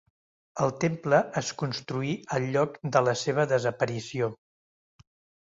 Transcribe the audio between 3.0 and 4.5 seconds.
la seva desaparició.